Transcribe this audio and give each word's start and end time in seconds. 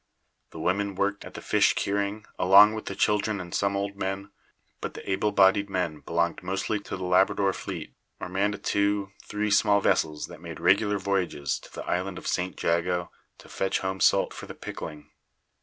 The 0.49 0.57
women 0.59 0.95
worked 0.95 1.25
at 1.25 1.35
the 1.35 1.43
fish 1.43 1.73
curing, 1.73 2.25
along 2.39 2.73
with 2.73 2.85
the 2.85 2.95
children 2.95 3.39
and 3.39 3.53
some 3.53 3.75
old 3.77 3.95
men, 3.95 4.31
but 4.79 4.95
the 4.95 5.07
able 5.07 5.31
bodied 5.31 5.69
men 5.69 5.99
belonged 5.99 6.41
mostly 6.41 6.79
to 6.79 6.97
the 6.97 7.03
Labrador 7.03 7.53
fleet, 7.53 7.93
or 8.19 8.27
manned 8.27 8.55
a 8.55 8.57
two 8.57 9.11
three 9.23 9.51
small 9.51 9.79
vessels 9.79 10.25
that 10.25 10.41
made 10.41 10.59
regular 10.59 10.97
voyages 10.97 11.59
to 11.59 11.71
the 11.71 11.85
Island 11.85 12.17
of 12.17 12.25
St. 12.25 12.59
Jago 12.63 13.11
to 13.37 13.47
fetch 13.47 13.81
home 13.81 13.99
salt 13.99 14.33
for 14.33 14.47
the 14.47 14.55
pickling. 14.55 15.11